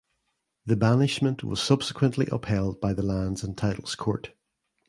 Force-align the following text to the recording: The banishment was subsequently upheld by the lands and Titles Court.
The 0.65 0.75
banishment 0.75 1.43
was 1.43 1.61
subsequently 1.61 2.25
upheld 2.31 2.81
by 2.81 2.93
the 2.95 3.03
lands 3.03 3.43
and 3.43 3.55
Titles 3.55 3.93
Court. 3.93 4.31